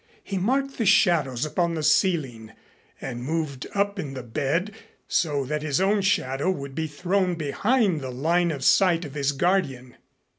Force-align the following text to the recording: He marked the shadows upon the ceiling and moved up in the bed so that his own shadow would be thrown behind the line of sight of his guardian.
He 0.23 0.39
marked 0.39 0.79
the 0.79 0.85
shadows 0.87 1.45
upon 1.45 1.75
the 1.75 1.83
ceiling 1.83 2.53
and 2.99 3.21
moved 3.23 3.67
up 3.75 3.99
in 3.99 4.15
the 4.15 4.23
bed 4.23 4.73
so 5.07 5.45
that 5.45 5.61
his 5.61 5.79
own 5.79 6.01
shadow 6.01 6.49
would 6.49 6.73
be 6.73 6.87
thrown 6.87 7.35
behind 7.35 8.01
the 8.01 8.09
line 8.09 8.49
of 8.49 8.63
sight 8.63 9.05
of 9.05 9.13
his 9.13 9.31
guardian. 9.31 9.95